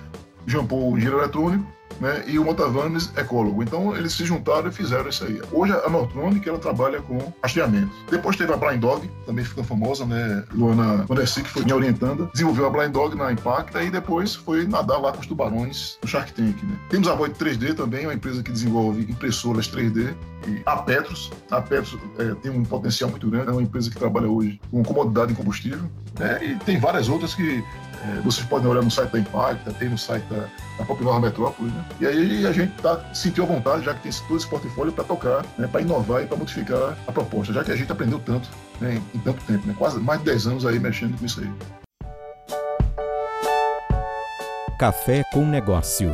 Jean 0.47 0.65
Paul, 0.65 0.97
engenheiro 0.97 1.19
eletrônico, 1.19 1.67
né, 2.01 2.25
e 2.27 2.39
o 2.39 2.45
Motavanes, 2.45 3.13
ecólogo. 3.17 3.63
Então, 3.63 3.97
eles 3.97 4.13
se 4.13 4.25
juntaram 4.25 4.69
e 4.69 4.73
fizeram 4.73 5.09
isso 5.09 5.25
aí. 5.25 5.41
Hoje, 5.53 5.73
a 5.73 5.89
Nortronic, 5.89 6.49
ela 6.49 6.59
trabalha 6.59 7.01
com 7.03 7.19
rastreamento. 7.43 7.91
Depois 8.11 8.37
teve 8.37 8.53
a 8.53 8.57
Blind 8.57 8.81
Dog, 8.81 9.09
também 9.27 9.45
ficou 9.45 9.65
famosa, 9.65 10.07
né? 10.07 10.45
Luana 10.53 11.05
Vandersi, 11.07 11.43
que 11.43 11.51
foi 11.51 11.65
me 11.65 11.73
orientando, 11.73 12.31
desenvolveu 12.33 12.67
a 12.67 12.71
Blind 12.71 12.93
Dog 12.93 13.17
na 13.17 13.33
Impacta 13.33 13.83
e 13.83 13.91
depois 13.91 14.35
foi 14.35 14.67
nadar 14.67 15.01
lá 15.01 15.13
com 15.13 15.21
os 15.21 15.27
tubarões 15.27 15.99
no 16.03 16.09
Shark 16.09 16.33
Tank, 16.33 16.63
né? 16.63 16.77
Temos 16.89 17.09
a 17.09 17.15
Void 17.15 17.35
3D 17.35 17.75
também, 17.75 18.07
uma 18.07 18.15
empresa 18.15 18.43
que 18.43 18.53
desenvolve 18.53 19.03
impressoras 19.03 19.69
3D. 19.69 20.15
E 20.47 20.63
a 20.65 20.77
Petros, 20.77 21.33
a 21.51 21.61
Petros 21.61 21.99
é, 22.19 22.33
tem 22.37 22.51
um 22.51 22.63
potencial 22.63 23.11
muito 23.11 23.29
grande, 23.29 23.49
é 23.49 23.53
uma 23.53 23.63
empresa 23.63 23.91
que 23.91 23.99
trabalha 23.99 24.29
hoje 24.29 24.61
com 24.71 24.83
comodidade 24.85 25.33
em 25.33 25.35
combustível. 25.35 25.91
Né? 26.19 26.39
E 26.45 26.57
tem 26.65 26.79
várias 26.79 27.09
outras 27.09 27.35
que 27.35 27.63
é, 28.05 28.21
vocês 28.21 28.47
podem 28.47 28.69
olhar 28.69 28.83
no 28.83 28.91
site 28.91 29.11
da 29.11 29.19
Impacta, 29.19 29.73
tem 29.73 29.89
no 29.89 29.99
site 29.99 30.25
da, 30.25 30.47
da 30.79 30.85
própria 30.85 31.05
Nova 31.05 31.21
Metrópole, 31.21 31.71
né? 31.71 31.85
E 32.01 32.07
aí 32.07 32.47
a 32.47 32.53
gente 32.53 32.73
tá, 32.81 33.03
sentiu 33.13 33.45
a 33.45 33.47
vontade, 33.47 33.85
já 33.85 33.95
que 33.95 34.03
tem 34.03 34.13
todo 34.13 34.37
esse 34.37 34.49
portfólio, 34.49 34.93
para 34.93 35.05
tocar, 35.05 35.45
né? 35.57 35.67
para 35.67 35.81
inovar 35.81 36.23
e 36.23 36.27
para 36.27 36.37
modificar 36.37 36.97
a 37.07 37.13
proposta, 37.13 37.53
já 37.53 37.65
que 37.65 37.73
a 37.73 37.77
gente 37.77 37.91
aprendeu 37.91 38.19
tanto 38.21 38.49
né? 38.81 39.03
em 39.15 39.19
tanto 39.19 39.43
tempo, 39.45 39.67
né? 39.67 39.75
quase 39.77 39.99
mais 39.99 40.21
de 40.21 40.27
10 40.27 40.47
anos 40.47 40.67
aí 40.67 40.79
mexendo 40.79 41.19
com 41.19 41.27
isso 41.27 41.41
aí. 41.41 41.51
Café 44.79 45.25
com 45.33 45.45
Negócio. 45.45 46.09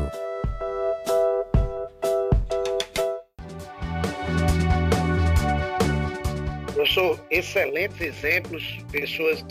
Professor, 6.72 7.20
excelentes 7.30 8.00
exemplos, 8.00 8.78
pessoas 8.90 9.44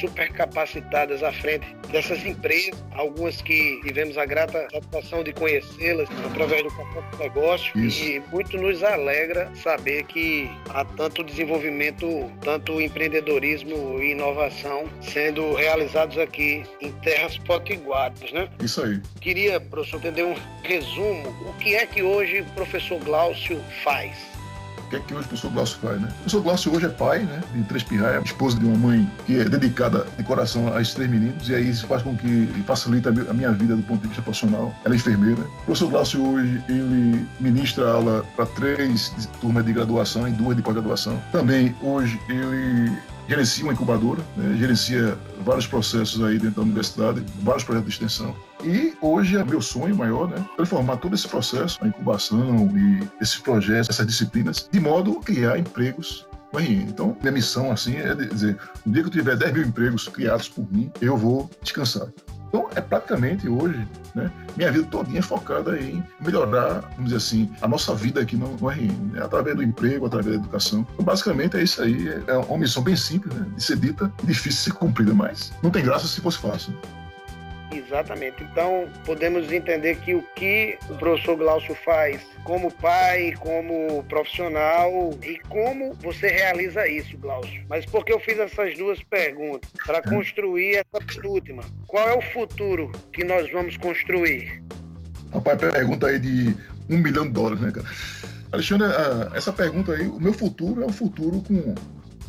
super 0.00 0.32
capacitadas 0.32 1.22
à 1.22 1.32
frente 1.32 1.66
dessas 1.90 2.24
empresas, 2.24 2.82
algumas 2.92 3.40
que 3.42 3.80
tivemos 3.84 4.16
a 4.16 4.24
grata 4.24 4.66
satisfação 4.70 5.22
de 5.22 5.32
conhecê-las 5.32 6.08
através 6.26 6.62
do 6.62 6.70
Café 6.70 7.02
do 7.10 7.18
Negócio 7.18 7.78
Isso. 7.78 8.04
e 8.04 8.22
muito 8.32 8.56
nos 8.56 8.82
alegra 8.82 9.50
saber 9.54 10.04
que 10.04 10.50
há 10.70 10.84
tanto 10.84 11.22
desenvolvimento, 11.22 12.30
tanto 12.40 12.80
empreendedorismo 12.80 14.00
e 14.00 14.12
inovação 14.12 14.88
sendo 15.02 15.54
realizados 15.54 16.16
aqui 16.18 16.64
em 16.80 16.92
terras 17.00 17.36
potiguaras, 17.38 18.32
né? 18.32 18.48
Isso 18.62 18.82
aí. 18.82 19.00
Queria, 19.20 19.60
professor, 19.60 19.98
entender 19.98 20.24
um 20.24 20.34
resumo, 20.62 21.28
o 21.48 21.52
que 21.54 21.74
é 21.74 21.86
que 21.86 22.02
hoje 22.02 22.40
o 22.40 22.44
professor 22.54 22.98
Glaucio 23.00 23.60
faz? 23.82 24.39
Que 24.90 24.96
é 24.96 25.00
que 25.00 25.14
hoje 25.14 25.24
o 25.24 25.28
professor 25.28 25.52
Glaucio 25.52 25.78
faz, 25.78 26.00
né? 26.00 26.08
O 26.08 26.14
professor 26.14 26.42
Glaucio 26.42 26.74
hoje 26.74 26.86
é 26.86 26.88
pai, 26.88 27.20
né? 27.20 27.40
De 27.54 27.62
três 27.64 27.82
pirraias, 27.84 28.24
esposa 28.24 28.58
de 28.58 28.66
uma 28.66 28.76
mãe 28.76 29.10
que 29.24 29.38
é 29.38 29.44
dedicada 29.44 30.06
de 30.18 30.24
coração 30.24 30.74
a 30.74 30.82
esses 30.82 30.94
três 30.94 31.08
meninos, 31.08 31.48
e 31.48 31.54
aí 31.54 31.70
isso 31.70 31.86
faz 31.86 32.02
com 32.02 32.16
que 32.16 32.46
facilita 32.66 33.10
a 33.10 33.32
minha 33.32 33.52
vida 33.52 33.76
do 33.76 33.82
ponto 33.82 34.02
de 34.02 34.08
vista 34.08 34.22
profissional. 34.22 34.74
Ela 34.84 34.94
é 34.94 34.96
enfermeira. 34.96 35.40
O 35.40 35.64
professor 35.66 35.90
Glaucio 35.90 36.26
hoje, 36.26 36.62
ele 36.68 37.26
ministra 37.38 37.90
aula 37.90 38.24
para 38.34 38.46
três 38.46 39.12
turmas 39.40 39.64
de 39.64 39.72
graduação 39.72 40.28
e 40.28 40.32
duas 40.32 40.56
de 40.56 40.62
pós-graduação. 40.62 41.22
Também, 41.30 41.74
hoje, 41.80 42.20
ele 42.28 42.92
gerencia 43.28 43.62
uma 43.62 43.72
incubadora, 43.72 44.20
né, 44.36 44.56
gerencia 44.58 45.16
vários 45.44 45.66
processos 45.66 46.22
aí 46.24 46.36
dentro 46.36 46.56
da 46.56 46.62
universidade, 46.62 47.24
vários 47.42 47.62
projetos 47.62 47.88
de 47.88 47.94
extensão. 47.94 48.34
E 48.64 48.94
hoje 49.00 49.36
é 49.36 49.44
meu 49.44 49.60
sonho 49.60 49.96
maior, 49.96 50.28
né? 50.28 50.44
Transformar 50.56 50.96
todo 50.98 51.14
esse 51.14 51.26
processo, 51.26 51.78
a 51.82 51.88
incubação 51.88 52.70
e 52.76 53.08
esses 53.20 53.38
projetos, 53.38 53.90
essas 53.90 54.06
disciplinas, 54.06 54.68
de 54.70 54.80
modo 54.80 55.18
a 55.18 55.24
criar 55.24 55.58
empregos 55.58 56.26
então, 56.58 57.16
minha 57.20 57.32
missão, 57.32 57.70
assim, 57.70 57.96
é 57.96 58.14
dizer, 58.14 58.58
no 58.84 58.92
dia 58.92 59.02
que 59.02 59.08
eu 59.08 59.12
tiver 59.12 59.36
10 59.36 59.52
mil 59.52 59.62
empregos 59.62 60.08
criados 60.08 60.48
por 60.48 60.66
mim, 60.72 60.90
eu 61.00 61.16
vou 61.16 61.48
descansar. 61.62 62.08
Então, 62.48 62.68
é 62.74 62.80
praticamente 62.80 63.48
hoje, 63.48 63.86
né, 64.12 64.28
minha 64.56 64.72
vida 64.72 64.84
todinha 64.88 65.22
focada 65.22 65.78
em 65.78 66.02
melhorar, 66.20 66.80
vamos 66.96 67.04
dizer 67.04 67.16
assim, 67.18 67.48
a 67.60 67.68
nossa 67.68 67.94
vida 67.94 68.20
aqui 68.20 68.34
no, 68.34 68.56
no 68.56 68.68
RN, 68.68 69.12
né, 69.12 69.22
através 69.22 69.54
do 69.54 69.62
emprego, 69.62 70.06
através 70.06 70.34
da 70.34 70.42
educação. 70.42 70.84
Então, 70.94 71.04
basicamente 71.04 71.56
é 71.56 71.62
isso 71.62 71.80
aí, 71.80 72.08
é 72.26 72.36
uma 72.36 72.58
missão 72.58 72.82
bem 72.82 72.96
simples, 72.96 73.32
né, 73.32 73.46
de 73.54 73.62
ser 73.62 73.76
dita 73.76 74.12
difícil 74.24 74.50
de 74.50 74.64
ser 74.64 74.72
cumprida, 74.72 75.14
mas 75.14 75.52
não 75.62 75.70
tem 75.70 75.84
graça 75.84 76.08
se 76.08 76.20
fosse 76.20 76.38
fácil. 76.38 76.74
Exatamente. 77.72 78.42
Então, 78.42 78.88
podemos 79.04 79.50
entender 79.52 79.96
que 79.96 80.14
o 80.14 80.22
que 80.34 80.76
o 80.88 80.94
professor 80.96 81.36
Glaucio 81.36 81.74
faz 81.74 82.20
como 82.44 82.72
pai, 82.72 83.34
como 83.38 84.02
profissional 84.04 85.10
e 85.22 85.38
como 85.48 85.94
você 85.94 86.28
realiza 86.28 86.88
isso, 86.88 87.16
Glaucio. 87.18 87.64
Mas 87.68 87.86
por 87.86 88.04
que 88.04 88.12
eu 88.12 88.20
fiz 88.20 88.38
essas 88.38 88.76
duas 88.76 89.02
perguntas? 89.04 89.70
Para 89.86 90.02
construir 90.02 90.76
essa 90.76 91.26
última. 91.26 91.62
Qual 91.86 92.08
é 92.08 92.14
o 92.14 92.22
futuro 92.22 92.90
que 93.12 93.24
nós 93.24 93.50
vamos 93.52 93.76
construir? 93.76 94.62
Rapaz, 95.32 95.58
pergunta 95.58 96.08
aí 96.08 96.18
de 96.18 96.56
um 96.88 96.98
milhão 96.98 97.24
de 97.24 97.32
dólares, 97.32 97.60
né, 97.60 97.70
cara? 97.70 97.86
Alexandre, 98.52 98.88
essa 99.34 99.52
pergunta 99.52 99.92
aí, 99.92 100.08
o 100.08 100.18
meu 100.20 100.32
futuro 100.32 100.82
é 100.82 100.86
um 100.86 100.92
futuro 100.92 101.40
com 101.42 101.74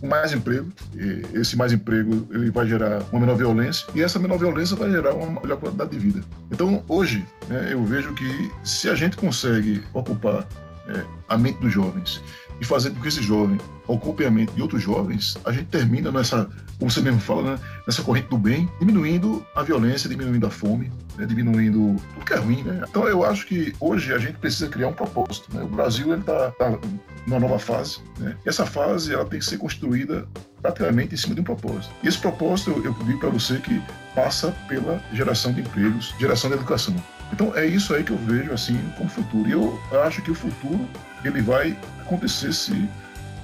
mais 0.02 0.34
emprego. 0.34 0.72
E 0.96 1.40
esse 1.40 1.56
mais 1.56 1.72
emprego 1.72 2.28
ele 2.32 2.52
vai 2.52 2.68
gerar 2.68 3.02
uma 3.12 3.20
menor 3.20 3.36
violência 3.36 3.88
e 3.94 4.02
essa 4.02 4.20
menor 4.20 4.38
violência 4.38 4.76
vai 4.76 4.90
gerar 4.90 5.14
uma 5.14 5.42
melhor 5.42 5.58
qualidade 5.58 5.92
de 5.92 6.00
vida. 6.00 6.22
Então, 6.52 6.84
hoje, 6.88 7.26
né, 7.48 7.70
eu 7.72 7.84
vejo 7.84 8.14
que 8.14 8.52
se 8.64 8.90
a 8.90 8.96
gente 8.96 9.18
consegue 9.18 9.84
ocupar 9.94 10.48
é, 10.88 11.06
a 11.30 11.38
mente 11.38 11.60
dos 11.60 11.72
jovens 11.72 12.22
e 12.62 12.66
fazer 12.66 12.92
com 12.92 13.02
que 13.02 13.08
esse 13.08 13.24
jovem 13.24 13.58
ocupe 13.88 14.24
a 14.24 14.30
mente 14.30 14.54
de 14.54 14.62
outros 14.62 14.84
jovens, 14.84 15.36
a 15.44 15.52
gente 15.52 15.66
termina 15.66 16.12
nessa, 16.12 16.48
como 16.78 16.92
você 16.92 17.02
mesmo 17.02 17.20
fala, 17.20 17.54
né, 17.54 17.60
nessa 17.88 18.04
corrente 18.04 18.28
do 18.28 18.38
bem, 18.38 18.70
diminuindo 18.80 19.44
a 19.56 19.64
violência, 19.64 20.08
diminuindo 20.08 20.46
a 20.46 20.50
fome, 20.52 20.92
né, 21.18 21.26
diminuindo 21.26 21.96
tudo 22.14 22.26
que 22.26 22.34
é 22.34 22.38
ruim. 22.38 22.62
Né? 22.62 22.86
Então 22.88 23.08
eu 23.08 23.26
acho 23.26 23.48
que 23.48 23.74
hoje 23.80 24.14
a 24.14 24.20
gente 24.20 24.38
precisa 24.38 24.70
criar 24.70 24.90
um 24.90 24.94
propósito. 24.94 25.54
Né? 25.56 25.64
O 25.64 25.68
Brasil 25.68 26.14
está 26.16 26.52
tá 26.52 26.78
numa 27.26 27.40
nova 27.40 27.58
fase. 27.58 28.00
Né? 28.20 28.38
E 28.46 28.50
essa 28.50 28.66
fase 28.66 29.12
ela 29.12 29.26
tem 29.26 29.40
que 29.40 29.46
ser 29.46 29.58
construída 29.58 30.28
praticamente 30.62 31.16
em 31.16 31.18
cima 31.18 31.34
de 31.34 31.42
um 31.42 31.44
propósito. 31.44 31.92
E 32.04 32.08
esse 32.08 32.20
propósito, 32.20 32.70
eu, 32.70 32.86
eu 32.86 32.94
digo 33.06 33.20
para 33.20 33.30
você 33.30 33.58
que 33.58 33.82
passa 34.14 34.52
pela 34.68 35.04
geração 35.12 35.52
de 35.52 35.62
empregos, 35.62 36.14
geração 36.20 36.50
de 36.52 36.58
educação. 36.58 36.96
Então 37.32 37.56
é 37.56 37.66
isso 37.66 37.94
aí 37.94 38.04
que 38.04 38.12
eu 38.12 38.18
vejo 38.18 38.52
assim 38.52 38.78
como 38.98 39.10
futuro. 39.10 39.48
E 39.48 39.52
eu 39.52 39.80
acho 40.04 40.22
que 40.22 40.32
o 40.32 40.36
futuro 40.36 40.88
ele 41.24 41.42
vai 41.42 41.78
acontecer 42.02 42.54
se 42.54 42.90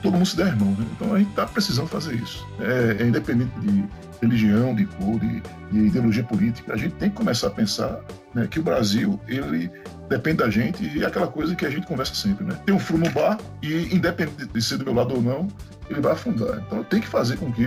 todo 0.01 0.13
mundo 0.13 0.25
se 0.25 0.37
der 0.37 0.55
mão. 0.55 0.71
Né? 0.71 0.85
Então 0.93 1.13
a 1.13 1.19
gente 1.19 1.29
está 1.29 1.45
precisando 1.45 1.87
fazer 1.87 2.15
isso. 2.15 2.45
É, 2.59 3.03
é, 3.03 3.07
independente 3.07 3.51
de 3.59 3.83
religião, 4.21 4.75
de 4.75 4.85
cor, 4.85 5.19
de, 5.19 5.41
de, 5.71 5.87
ideologia 5.87 6.23
política. 6.23 6.73
A 6.73 6.77
gente 6.77 6.95
tem 6.95 7.09
que 7.09 7.15
começar 7.15 7.47
a 7.47 7.51
pensar 7.51 7.99
né, 8.33 8.47
que 8.49 8.59
o 8.59 8.63
Brasil 8.63 9.19
ele 9.27 9.71
depende 10.09 10.37
da 10.37 10.49
gente 10.49 10.83
e 10.83 11.03
é 11.03 11.07
aquela 11.07 11.27
coisa 11.27 11.55
que 11.55 11.65
a 11.65 11.69
gente 11.69 11.85
conversa 11.85 12.15
sempre. 12.15 12.43
Né? 12.45 12.57
Tem 12.65 12.73
um 12.73 12.79
furo 12.79 12.99
no 12.99 13.09
bar 13.11 13.37
e 13.61 13.93
independente 13.93 14.45
de 14.45 14.61
ser 14.61 14.77
do 14.77 14.85
meu 14.85 14.93
lado 14.93 15.15
ou 15.15 15.21
não, 15.21 15.47
ele 15.89 16.01
vai 16.01 16.13
afundar. 16.13 16.63
Então 16.65 16.83
tem 16.83 17.01
que 17.01 17.07
fazer 17.07 17.37
com 17.37 17.51
que 17.51 17.65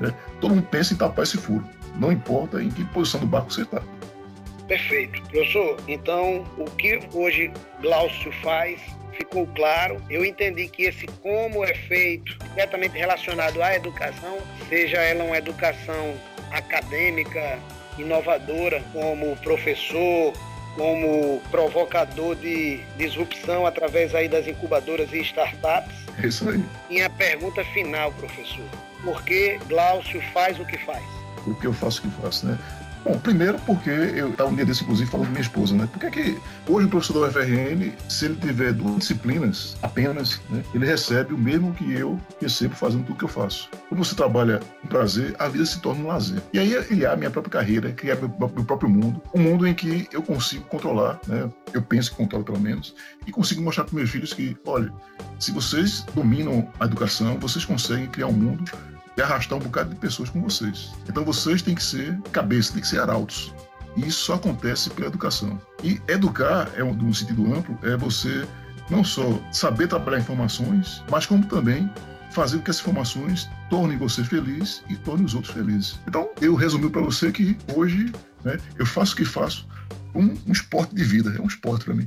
né, 0.00 0.14
todo 0.40 0.54
mundo 0.54 0.66
pense 0.70 0.94
em 0.94 0.96
tapar 0.96 1.24
esse 1.24 1.36
furo. 1.36 1.64
Não 1.98 2.12
importa 2.12 2.62
em 2.62 2.70
que 2.70 2.84
posição 2.86 3.20
do 3.20 3.26
barco 3.26 3.52
você 3.52 3.62
está. 3.62 3.82
Perfeito. 4.68 5.20
Professor, 5.22 5.76
então 5.88 6.44
o 6.58 6.64
que 6.66 7.00
hoje 7.12 7.50
Glaucio 7.80 8.30
faz 8.42 8.78
ficou 9.18 9.46
claro. 9.48 10.00
Eu 10.08 10.24
entendi 10.24 10.68
que 10.68 10.84
esse 10.84 11.06
como 11.22 11.64
é 11.64 11.74
feito, 11.74 12.38
diretamente 12.50 12.96
relacionado 12.96 13.60
à 13.62 13.74
educação, 13.74 14.38
seja 14.68 14.98
ela 14.98 15.24
uma 15.24 15.36
educação 15.36 16.14
acadêmica, 16.52 17.58
inovadora, 17.98 18.82
como 18.92 19.36
professor, 19.38 20.32
como 20.76 21.40
provocador 21.50 22.36
de 22.36 22.80
disrupção 22.96 23.66
através 23.66 24.14
aí 24.14 24.28
das 24.28 24.46
incubadoras 24.46 25.12
e 25.12 25.18
startups. 25.20 25.96
É 26.22 26.26
isso 26.28 26.48
aí. 26.48 26.62
E 26.88 27.02
a 27.02 27.10
pergunta 27.10 27.64
final, 27.66 28.12
professor. 28.12 28.64
Por 29.02 29.22
que 29.24 29.58
Glaucio 29.68 30.20
faz 30.32 30.58
o 30.60 30.64
que 30.64 30.78
faz? 30.78 31.02
O 31.46 31.54
que 31.54 31.66
eu 31.66 31.72
faço 31.72 32.00
o 32.00 32.10
que 32.10 32.22
faço, 32.22 32.46
né? 32.46 32.58
Bom, 33.04 33.18
primeiro 33.18 33.58
porque 33.60 33.90
eu 33.90 34.30
estava 34.30 34.50
um 34.50 34.54
dia 34.54 34.64
desse, 34.64 34.82
inclusive, 34.82 35.10
falando 35.10 35.26
com 35.26 35.32
minha 35.32 35.42
esposa, 35.42 35.74
né? 35.74 35.88
Por 35.92 36.00
que, 36.00 36.10
que 36.10 36.38
hoje 36.68 36.86
o 36.86 36.90
professor 36.90 37.20
da 37.20 37.28
UFRN, 37.28 37.92
se 38.08 38.26
ele 38.26 38.36
tiver 38.36 38.72
duas 38.72 38.98
disciplinas 38.98 39.76
apenas, 39.82 40.40
né, 40.50 40.62
ele 40.74 40.86
recebe 40.86 41.32
o 41.32 41.38
mesmo 41.38 41.72
que 41.74 41.92
eu 41.92 42.20
recebo 42.40 42.74
fazendo 42.74 43.04
tudo 43.04 43.18
que 43.18 43.24
eu 43.24 43.28
faço. 43.28 43.68
Quando 43.88 44.04
você 44.04 44.14
trabalha 44.14 44.60
com 44.82 44.88
prazer, 44.88 45.34
a 45.38 45.48
vida 45.48 45.64
se 45.64 45.80
torna 45.80 46.02
um 46.02 46.06
lazer. 46.08 46.42
E 46.52 46.58
aí 46.58 46.74
criar 46.84 47.12
a 47.12 47.16
minha 47.16 47.30
própria 47.30 47.52
carreira, 47.52 47.92
criar 47.92 48.16
meu, 48.16 48.28
meu 48.28 48.64
próprio 48.64 48.88
mundo, 48.88 49.22
um 49.34 49.40
mundo 49.40 49.66
em 49.66 49.74
que 49.74 50.08
eu 50.12 50.22
consigo 50.22 50.64
controlar, 50.64 51.20
né? 51.26 51.48
Eu 51.72 51.82
penso 51.82 52.10
que 52.10 52.16
controlo 52.16 52.44
pelo 52.44 52.60
menos, 52.60 52.94
e 53.26 53.32
consigo 53.32 53.62
mostrar 53.62 53.84
para 53.84 53.94
meus 53.94 54.10
filhos 54.10 54.32
que, 54.32 54.56
olha, 54.66 54.92
se 55.38 55.52
vocês 55.52 56.04
dominam 56.14 56.68
a 56.80 56.84
educação, 56.84 57.38
vocês 57.38 57.64
conseguem 57.64 58.06
criar 58.06 58.26
um 58.26 58.32
mundo 58.32 58.64
e 59.18 59.22
arrastar 59.22 59.58
um 59.58 59.60
bocado 59.60 59.90
de 59.90 59.96
pessoas 59.96 60.30
com 60.30 60.40
vocês. 60.40 60.92
Então 61.08 61.24
vocês 61.24 61.60
têm 61.60 61.74
que 61.74 61.82
ser 61.82 62.16
cabeça, 62.32 62.72
têm 62.72 62.80
que 62.80 62.88
ser 62.88 63.00
arautos. 63.00 63.52
E 63.96 64.06
isso 64.06 64.20
só 64.20 64.34
acontece 64.34 64.88
pela 64.90 65.08
educação. 65.08 65.60
E 65.82 66.00
educar, 66.06 66.70
é 66.76 66.84
um, 66.84 66.94
num 66.94 67.12
sentido 67.12 67.52
amplo, 67.52 67.76
é 67.82 67.96
você 67.96 68.46
não 68.88 69.02
só 69.02 69.40
saber 69.52 69.88
trabalhar 69.88 70.20
informações, 70.20 71.02
mas 71.10 71.26
como 71.26 71.44
também 71.46 71.90
fazer 72.30 72.58
com 72.58 72.62
que 72.62 72.70
essas 72.70 72.82
informações 72.82 73.48
tornem 73.68 73.98
você 73.98 74.22
feliz 74.22 74.84
e 74.88 74.94
tornem 74.96 75.26
os 75.26 75.34
outros 75.34 75.52
felizes. 75.52 75.98
Então, 76.06 76.30
eu 76.40 76.54
resumi 76.54 76.88
para 76.88 77.02
você 77.02 77.32
que 77.32 77.58
hoje 77.74 78.12
né, 78.44 78.56
eu 78.78 78.86
faço 78.86 79.14
o 79.14 79.16
que 79.16 79.24
faço 79.24 79.66
um, 80.14 80.36
um 80.46 80.52
esporte 80.52 80.94
de 80.94 81.02
vida, 81.02 81.34
é 81.36 81.40
um 81.40 81.46
esporte 81.46 81.84
para 81.84 81.94
mim. 81.94 82.06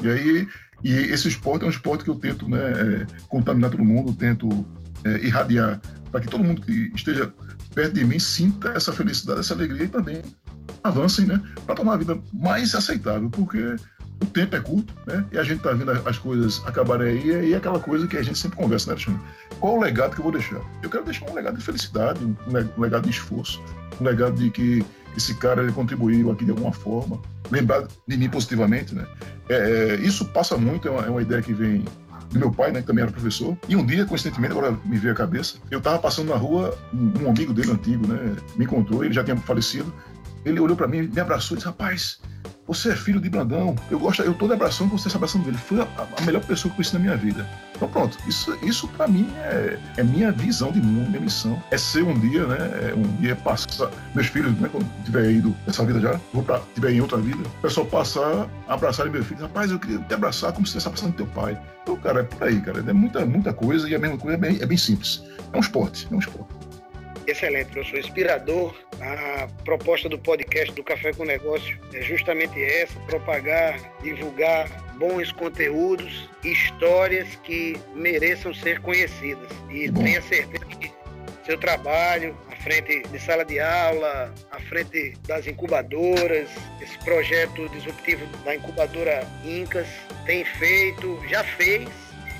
E 0.00 0.08
aí, 0.08 0.48
e 0.84 0.92
esse 0.92 1.26
esporte 1.26 1.64
é 1.64 1.66
um 1.66 1.70
esporte 1.70 2.04
que 2.04 2.10
eu 2.10 2.14
tento 2.14 2.48
né, 2.48 2.58
é, 2.58 3.06
contaminar 3.28 3.70
todo 3.70 3.84
mundo, 3.84 4.14
tento 4.14 4.64
é, 5.04 5.26
irradiar 5.26 5.80
para 6.10 6.20
que 6.20 6.28
todo 6.28 6.44
mundo 6.44 6.60
que 6.60 6.92
esteja 6.94 7.32
perto 7.74 7.94
de 7.94 8.04
mim 8.04 8.18
sinta 8.18 8.68
essa 8.70 8.92
felicidade, 8.92 9.40
essa 9.40 9.54
alegria 9.54 9.84
e 9.84 9.88
também 9.88 10.22
avancem, 10.84 11.26
né, 11.26 11.40
para 11.64 11.74
tornar 11.74 11.94
a 11.94 11.96
vida 11.96 12.18
mais 12.32 12.74
aceitável, 12.74 13.30
porque 13.30 13.76
o 14.20 14.26
tempo 14.26 14.54
é 14.54 14.60
curto, 14.60 14.94
né, 15.06 15.24
e 15.32 15.38
a 15.38 15.42
gente 15.42 15.58
está 15.58 15.72
vendo 15.72 15.90
as 15.90 16.18
coisas 16.18 16.62
acabarem 16.66 17.08
aí, 17.08 17.48
e 17.48 17.54
é 17.54 17.56
aquela 17.56 17.80
coisa 17.80 18.06
que 18.06 18.16
a 18.16 18.22
gente 18.22 18.38
sempre 18.38 18.56
conversa, 18.56 18.88
né, 18.88 18.92
Alexandre? 18.92 19.20
Qual 19.58 19.76
o 19.76 19.80
legado 19.80 20.14
que 20.14 20.20
eu 20.20 20.24
vou 20.24 20.32
deixar? 20.32 20.60
Eu 20.82 20.90
quero 20.90 21.04
deixar 21.04 21.30
um 21.30 21.34
legado 21.34 21.56
de 21.56 21.64
felicidade, 21.64 22.20
um 22.24 22.80
legado 22.80 23.04
de 23.04 23.10
esforço, 23.10 23.62
um 24.00 24.04
legado 24.04 24.34
de 24.34 24.50
que 24.50 24.84
esse 25.16 25.34
cara 25.34 25.62
ele 25.62 25.72
contribuiu 25.72 26.30
aqui 26.30 26.44
de 26.44 26.50
alguma 26.50 26.72
forma, 26.72 27.20
lembrar 27.50 27.86
de 28.06 28.16
mim 28.16 28.28
positivamente, 28.28 28.94
né? 28.94 29.06
É, 29.48 29.54
é, 29.54 29.94
isso 29.96 30.24
passa 30.26 30.56
muito, 30.56 30.88
é 30.88 30.90
uma, 30.90 31.06
é 31.06 31.10
uma 31.10 31.22
ideia 31.22 31.42
que 31.42 31.52
vem 31.52 31.84
do 32.32 32.38
meu 32.38 32.50
pai, 32.50 32.72
né, 32.72 32.80
que 32.80 32.86
também 32.86 33.02
era 33.02 33.12
professor. 33.12 33.56
E 33.68 33.76
um 33.76 33.84
dia, 33.84 34.04
coincidentemente, 34.04 34.52
agora 34.52 34.76
me 34.84 34.96
veio 34.96 35.12
a 35.12 35.16
cabeça, 35.16 35.56
eu 35.70 35.78
estava 35.78 35.98
passando 35.98 36.28
na 36.28 36.36
rua, 36.36 36.76
um, 36.92 37.24
um, 37.24 37.30
amigo 37.30 37.52
dele 37.52 37.72
antigo, 37.72 38.06
né, 38.06 38.36
me 38.56 38.64
encontrou, 38.64 39.04
ele 39.04 39.14
já 39.14 39.22
tinha 39.22 39.36
falecido. 39.36 39.92
Ele 40.44 40.60
olhou 40.60 40.76
para 40.76 40.88
mim, 40.88 41.02
me 41.02 41.20
abraçou 41.20 41.54
e 41.54 41.58
disse: 41.58 41.66
Rapaz, 41.66 42.18
você 42.66 42.90
é 42.90 42.96
filho 42.96 43.20
de 43.20 43.28
Brandão. 43.28 43.74
Eu 43.90 43.98
gosto, 43.98 44.22
eu 44.22 44.34
tô 44.34 44.46
lhe 44.46 44.52
abraçando 44.52 44.90
você 44.90 45.10
se 45.10 45.16
abraçando 45.16 45.44
dele. 45.44 45.58
Foi 45.58 45.80
a, 45.80 45.86
a, 46.18 46.22
melhor 46.22 46.40
pessoa 46.42 46.70
que 46.70 46.74
eu 46.74 46.76
conheci 46.76 46.94
na 46.94 47.00
minha 47.00 47.16
vida. 47.16 47.46
Então 47.74 47.88
pronto, 47.88 48.16
isso, 48.26 48.56
isso 48.62 48.86
para 48.88 49.08
mim 49.08 49.28
é, 49.38 49.78
é 49.96 50.02
minha 50.02 50.30
visão 50.30 50.70
de 50.70 50.80
mundo, 50.80 51.08
minha 51.08 51.20
missão. 51.20 51.62
É 51.70 51.76
ser 51.76 52.02
um 52.02 52.18
dia, 52.18 52.46
né? 52.46 52.58
É 52.90 52.94
um 52.94 53.02
dia 53.16 53.34
passar. 53.36 53.90
Meus 54.14 54.28
filhos, 54.28 54.56
né, 54.58 54.68
quando 54.70 54.86
tiver 55.04 55.30
ido 55.32 55.54
nessa 55.66 55.84
vida 55.84 56.00
já, 56.00 56.20
vou 56.32 56.42
pra, 56.42 56.60
tiver 56.74 56.92
em 56.92 57.00
outra 57.00 57.18
vida, 57.18 57.42
o 57.42 57.62
pessoal 57.62 57.86
passar, 57.86 58.48
abraçar 58.68 59.10
meu 59.10 59.24
filho. 59.24 59.42
Rapaz, 59.42 59.70
eu 59.70 59.78
queria 59.78 59.98
te 59.98 60.14
abraçar 60.14 60.52
como 60.52 60.66
se 60.66 60.76
estivesse 60.76 60.88
abraçando 60.88 61.16
teu 61.16 61.26
pai. 61.26 61.58
Então, 61.82 61.96
cara, 61.96 62.20
é 62.20 62.22
por 62.22 62.46
aí, 62.46 62.60
cara. 62.60 62.84
É 62.86 62.92
muita, 62.92 63.26
muita 63.26 63.52
coisa 63.52 63.88
e 63.88 63.94
a 63.94 63.98
mesma 63.98 64.16
coisa 64.16 64.36
é 64.36 64.40
bem, 64.40 64.58
é 64.60 64.66
bem 64.66 64.78
simples. 64.78 65.22
É 65.52 65.56
um 65.56 65.60
esporte, 65.60 66.06
é 66.10 66.14
um 66.14 66.18
esporte. 66.18 66.61
Excelente, 67.26 67.70
professor. 67.70 67.98
Inspirador. 67.98 68.74
A 69.00 69.48
proposta 69.64 70.08
do 70.08 70.18
podcast 70.18 70.72
do 70.74 70.82
Café 70.82 71.12
com 71.12 71.24
Negócio 71.24 71.78
é 71.92 72.02
justamente 72.02 72.62
essa: 72.62 72.98
propagar, 73.00 73.78
divulgar 74.02 74.68
bons 74.96 75.32
conteúdos, 75.32 76.28
histórias 76.44 77.34
que 77.42 77.76
mereçam 77.94 78.54
ser 78.54 78.80
conhecidas. 78.80 79.50
E 79.70 79.90
tenha 79.90 80.22
certeza 80.22 80.64
que 80.66 80.92
seu 81.44 81.58
trabalho 81.58 82.36
à 82.50 82.56
frente 82.62 83.02
de 83.08 83.18
sala 83.18 83.44
de 83.44 83.58
aula, 83.58 84.32
à 84.50 84.60
frente 84.60 85.14
das 85.26 85.46
incubadoras, 85.46 86.48
esse 86.80 86.96
projeto 87.04 87.68
disruptivo 87.70 88.24
da 88.44 88.54
incubadora 88.54 89.26
Incas 89.44 89.88
tem 90.24 90.44
feito, 90.44 91.20
já 91.28 91.42
fez 91.42 91.88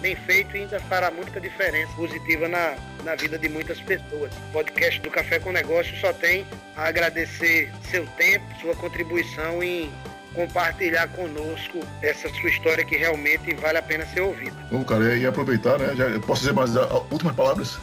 bem 0.02 0.16
feito 0.16 0.56
e 0.56 0.62
ainda 0.62 0.80
fará 0.80 1.10
muita 1.10 1.40
diferença 1.40 1.92
positiva 1.94 2.48
na, 2.48 2.74
na 3.04 3.14
vida 3.14 3.38
de 3.38 3.48
muitas 3.48 3.80
pessoas. 3.80 4.32
O 4.50 4.52
podcast 4.52 5.00
do 5.00 5.10
Café 5.10 5.38
com 5.38 5.52
Negócio 5.52 5.96
só 5.98 6.12
tem 6.12 6.44
a 6.76 6.88
agradecer 6.88 7.72
seu 7.88 8.04
tempo, 8.18 8.44
sua 8.60 8.74
contribuição 8.74 9.62
em 9.62 9.90
compartilhar 10.34 11.08
conosco 11.08 11.78
essa 12.02 12.28
sua 12.28 12.50
história 12.50 12.84
que 12.84 12.96
realmente 12.96 13.54
vale 13.54 13.78
a 13.78 13.82
pena 13.82 14.04
ser 14.06 14.22
ouvida. 14.22 14.56
Bom, 14.70 14.82
cara, 14.82 15.16
e 15.16 15.24
aproveitar, 15.26 15.78
né? 15.78 15.94
Já, 15.94 16.18
posso 16.20 16.40
dizer 16.40 16.52
mais 16.52 16.74
últimas 17.10 17.36
palavras? 17.36 17.78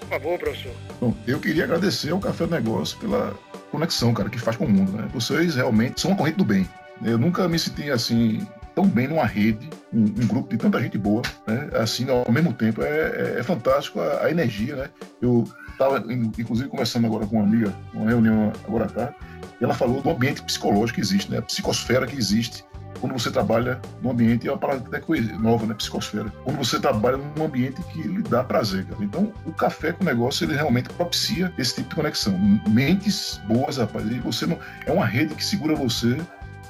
Por 0.00 0.08
favor, 0.08 0.38
professor. 0.38 0.72
Bom, 1.00 1.14
eu 1.26 1.40
queria 1.40 1.64
agradecer 1.64 2.10
ao 2.10 2.18
Café 2.18 2.46
do 2.46 2.54
Negócio 2.54 2.98
pela 2.98 3.34
conexão, 3.70 4.12
cara, 4.12 4.28
que 4.28 4.38
faz 4.38 4.56
com 4.56 4.66
o 4.66 4.68
mundo, 4.68 4.92
né? 4.92 5.08
Vocês 5.12 5.54
realmente 5.56 6.00
são 6.00 6.10
uma 6.10 6.16
corrente 6.16 6.36
do 6.36 6.44
bem. 6.44 6.68
Eu 7.04 7.18
nunca 7.18 7.48
me 7.48 7.58
senti 7.58 7.90
assim 7.90 8.46
tão 8.76 8.86
bem 8.86 9.08
numa 9.08 9.24
rede, 9.24 9.70
um, 9.90 10.02
um, 10.02 10.26
grupo 10.26 10.50
de 10.50 10.58
tanta 10.58 10.78
gente 10.78 10.98
boa, 10.98 11.22
né? 11.46 11.70
Assim, 11.72 12.06
ao 12.10 12.30
mesmo 12.30 12.52
tempo, 12.52 12.82
é, 12.82 12.88
é, 12.88 13.36
é 13.38 13.42
fantástico 13.42 13.98
a, 13.98 14.26
a, 14.26 14.30
energia, 14.30 14.76
né? 14.76 14.90
Eu 15.20 15.44
estava, 15.72 16.04
inclusive, 16.12 16.68
conversando 16.68 17.06
agora 17.06 17.26
com 17.26 17.36
uma 17.36 17.44
amiga, 17.44 17.74
uma 17.94 18.10
reunião 18.10 18.52
agora 18.68 18.86
tarde, 18.86 19.14
e 19.58 19.64
ela 19.64 19.72
falou 19.72 20.02
do 20.02 20.10
ambiente 20.10 20.42
psicológico 20.42 20.96
que 20.96 21.00
existe, 21.00 21.30
né? 21.32 21.38
A 21.38 21.42
psicosfera 21.42 22.06
que 22.06 22.16
existe 22.16 22.64
quando 23.00 23.12
você 23.12 23.30
trabalha 23.30 23.80
num 24.02 24.10
ambiente, 24.10 24.46
é 24.46 24.50
uma 24.50 24.58
palavra 24.58 24.84
até 24.86 25.02
nova, 25.38 25.66
né? 25.66 25.74
Psicosfera. 25.74 26.30
Quando 26.44 26.56
você 26.58 26.78
trabalha 26.78 27.16
num 27.16 27.44
ambiente 27.44 27.82
que 27.92 28.02
lhe 28.02 28.22
dá 28.22 28.44
prazer, 28.44 28.84
cara. 28.84 29.02
Então, 29.02 29.32
o 29.44 29.52
café 29.52 29.92
com 29.92 30.02
o 30.02 30.06
negócio, 30.06 30.44
ele 30.44 30.54
realmente 30.54 30.88
propicia 30.90 31.52
esse 31.58 31.76
tipo 31.76 31.90
de 31.90 31.94
conexão. 31.94 32.38
Mentes 32.68 33.40
boas, 33.46 33.78
rapaz. 33.78 34.06
E 34.06 34.18
você 34.18 34.46
não. 34.46 34.58
É 34.84 34.92
uma 34.92 35.06
rede 35.06 35.34
que 35.34 35.44
segura 35.44 35.74
você, 35.74 36.18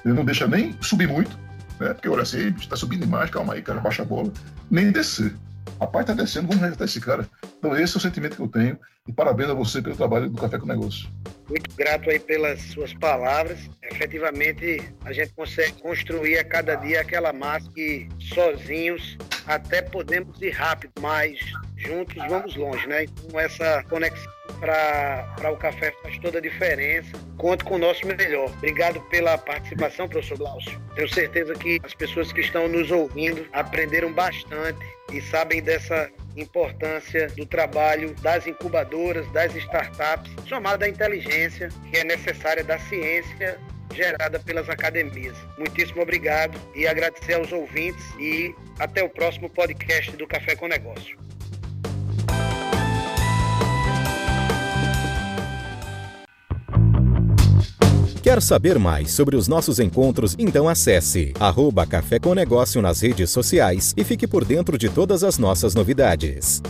ele 0.05 0.15
não 0.15 0.25
deixa 0.25 0.47
nem 0.47 0.77
subir 0.81 1.09
muito, 1.09 1.39
né? 1.78 1.95
Porque 1.95 2.09
olha 2.09 2.23
assim, 2.23 2.49
está 2.59 2.76
subindo 2.76 3.02
demais, 3.02 3.30
calma 3.30 3.54
aí, 3.54 3.62
cara, 3.62 3.80
baixa 3.80 4.02
a 4.02 4.04
bola. 4.04 4.33
Nem 4.71 4.90
descer. 4.90 5.35
Rapaz, 5.80 6.06
tá 6.06 6.14
descendo, 6.14 6.49
vamos 6.49 6.62
resgatar 6.62 6.85
esse 6.85 7.00
cara. 7.00 7.28
Então, 7.59 7.76
esse 7.76 7.95
é 7.95 7.99
o 7.99 8.00
sentimento 8.00 8.37
que 8.37 8.42
eu 8.42 8.49
tenho. 8.49 8.78
E 9.06 9.12
parabéns 9.12 9.50
a 9.50 9.54
você 9.54 9.83
pelo 9.83 9.97
trabalho 9.97 10.28
do 10.28 10.40
Café 10.40 10.59
com 10.59 10.66
Negócio. 10.66 11.09
Muito 11.49 11.76
grato 11.76 12.11
aí 12.11 12.18
pelas 12.18 12.61
suas 12.62 12.92
palavras. 12.95 13.59
Efetivamente, 13.83 14.83
a 15.04 15.12
gente 15.12 15.33
consegue 15.35 15.73
construir 15.80 16.38
a 16.38 16.45
cada 16.45 16.75
dia 16.76 17.00
aquela 17.00 17.33
massa 17.33 17.71
que 17.73 18.09
sozinhos 18.18 19.16
até 19.47 19.83
podemos 19.83 20.40
ir 20.40 20.50
rápido, 20.50 20.92
mas 21.00 21.38
juntos 21.76 22.16
vamos 22.28 22.56
longe, 22.56 22.87
né? 22.88 23.04
Então, 23.04 23.38
essa 23.38 23.85
conexão 23.85 24.36
para 24.57 25.51
o 25.51 25.57
café 25.57 25.93
faz 26.03 26.19
toda 26.19 26.39
a 26.39 26.41
diferença. 26.41 27.11
Conte 27.37 27.65
com 27.65 27.75
o 27.75 27.79
nosso 27.79 28.07
melhor. 28.07 28.51
Obrigado 28.51 29.01
pela 29.03 29.37
participação, 29.39 30.09
professor 30.09 30.39
Glaucio. 30.39 30.81
Tenho 30.95 31.09
certeza 31.09 31.55
que 31.55 31.81
as 31.83 31.95
pessoas 31.95 32.33
que 32.33 32.41
estão 32.41 32.69
nos 32.69 32.91
ouvindo 32.91 33.47
aprenderam 33.53 34.13
bastante 34.13 34.79
e 35.13 35.21
sabem 35.21 35.63
dessa 35.63 36.11
importância 36.37 37.29
do 37.29 37.47
trabalho 37.47 38.15
das 38.23 38.47
incubadoras, 38.47 39.31
das 39.33 39.55
startups, 39.55 40.31
somada 40.47 40.85
à 40.85 40.89
inteligência 40.89 41.69
que 41.91 41.99
é 41.99 42.05
necessária 42.05 42.63
da 42.63 42.79
ciência 42.79 43.59
gerada 43.95 44.39
pelas 44.39 44.69
academias. 44.69 45.37
Muitíssimo 45.57 46.03
obrigado 46.03 46.59
e 46.75 46.87
agradecer 46.87 47.35
aos 47.35 47.53
ouvintes 47.53 48.05
e 48.19 48.55
até 48.79 49.03
o 49.03 49.09
próximo 49.09 49.49
podcast 49.49 50.13
do 50.13 50.27
Café 50.27 50.55
com 50.55 50.69
Negócio. 50.69 51.25
Quer 58.37 58.43
saber 58.43 58.79
mais 58.79 59.13
sobre 59.13 59.35
os 59.35 59.49
nossos 59.49 59.81
encontros? 59.81 60.37
Então 60.39 60.69
acesse 60.69 61.33
arroba 61.41 61.87
Café 61.87 62.19
com 62.19 62.35
Negócio 62.35 62.83
nas 62.83 63.01
redes 63.01 63.31
sociais 63.31 63.95
e 63.97 64.05
fique 64.05 64.27
por 64.27 64.45
dentro 64.45 64.77
de 64.77 64.91
todas 64.91 65.25
as 65.25 65.39
nossas 65.39 65.75
novidades. 65.75 66.61